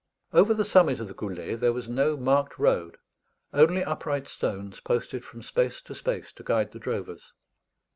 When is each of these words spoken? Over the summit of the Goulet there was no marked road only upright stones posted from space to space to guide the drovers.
Over 0.33 0.55
the 0.55 0.65
summit 0.65 0.99
of 0.99 1.09
the 1.09 1.13
Goulet 1.13 1.59
there 1.59 1.73
was 1.73 1.87
no 1.87 2.17
marked 2.17 2.57
road 2.57 2.97
only 3.53 3.83
upright 3.83 4.27
stones 4.27 4.79
posted 4.79 5.23
from 5.23 5.43
space 5.43 5.79
to 5.81 5.93
space 5.93 6.31
to 6.31 6.43
guide 6.43 6.71
the 6.71 6.79
drovers. 6.79 7.33